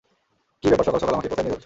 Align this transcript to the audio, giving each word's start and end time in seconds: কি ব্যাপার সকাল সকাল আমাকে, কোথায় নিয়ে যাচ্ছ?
কি 0.61 0.67
ব্যাপার 0.69 0.85
সকাল 0.87 0.99
সকাল 1.03 1.15
আমাকে, 1.17 1.29
কোথায় 1.31 1.43
নিয়ে 1.45 1.53
যাচ্ছ? 1.53 1.59